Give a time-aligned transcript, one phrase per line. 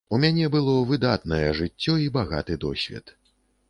[0.17, 3.19] У мяне было выдатнае жыццё і багаты досвед.